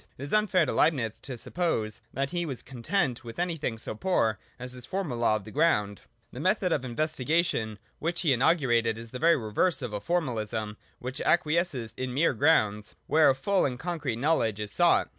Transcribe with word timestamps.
It 0.17 0.23
is 0.23 0.33
unfair 0.33 0.65
to 0.65 0.71
Leibnitz 0.73 1.19
to 1.21 1.37
sup 1.37 1.53
pose 1.53 2.01
that 2.11 2.31
he 2.31 2.43
was 2.43 2.63
content 2.63 3.23
with 3.23 3.37
anything 3.37 3.77
so 3.77 3.93
poor 3.93 4.39
as 4.57 4.73
this 4.73 4.87
formal 4.87 5.19
law 5.19 5.35
of 5.35 5.43
the 5.43 5.51
ground. 5.51 6.01
The 6.31 6.39
method 6.39 6.71
of 6.71 6.83
investigation 6.83 7.77
which 7.99 8.21
he 8.21 8.33
inaugurated 8.33 8.97
is 8.97 9.11
the 9.11 9.19
very 9.19 9.37
reverse 9.37 9.83
of 9.83 9.93
a 9.93 10.01
formalism 10.01 10.77
Q 11.03 11.11
2 11.11 11.23
228 11.23 11.53
THE 11.53 11.59
DOCTRINE 11.59 11.59
OF 11.59 11.67
ESSENCE. 11.67 11.93
["i 11.93 12.01
which 12.01 12.01
acquiesces 12.01 12.03
in 12.07 12.13
mere 12.15 12.33
grounds, 12.33 12.95
where 13.05 13.29
a 13.29 13.35
full 13.35 13.63
and 13.63 13.77
concrete 13.77 14.15
knowledge 14.15 14.59
is 14.59 14.71
sought. 14.71 15.09